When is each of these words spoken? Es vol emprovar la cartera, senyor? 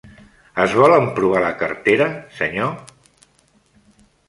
Es 0.63 0.71
vol 0.79 0.93
emprovar 0.95 1.43
la 1.43 1.51
cartera, 1.59 2.09
senyor? 2.41 2.75